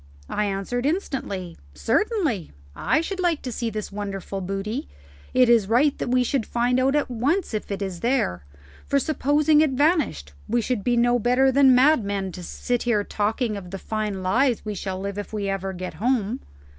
[0.29, 4.87] I answered instantly, "Certainly; I should like to see this wonderful booty.
[5.31, 8.43] It is right that we should find out at once if it is there;
[8.87, 13.59] for supposing it vanished we should be no better than madmen to sit talking here
[13.59, 16.39] of the fine lives we shall live if ever we get home."